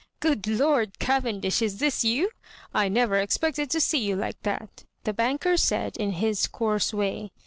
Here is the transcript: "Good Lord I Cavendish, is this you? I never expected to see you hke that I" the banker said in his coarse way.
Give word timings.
"Good 0.19 0.47
Lord 0.47 0.93
I 0.99 1.05
Cavendish, 1.05 1.61
is 1.61 1.77
this 1.77 2.03
you? 2.03 2.31
I 2.73 2.89
never 2.89 3.17
expected 3.17 3.69
to 3.69 3.79
see 3.79 3.99
you 3.99 4.15
hke 4.15 4.33
that 4.41 4.83
I" 4.83 4.83
the 5.03 5.13
banker 5.13 5.57
said 5.57 5.95
in 5.95 6.13
his 6.13 6.47
coarse 6.47 6.91
way. 6.91 7.29